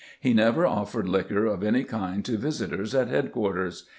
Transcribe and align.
He 0.19 0.33
never 0.33 0.65
offered 0.65 1.07
liquor 1.07 1.45
of 1.45 1.61
any 1.63 1.83
kind 1.83 2.25
to 2.25 2.35
visitors 2.35 2.95
at 2.95 3.07
headquarters. 3.07 3.87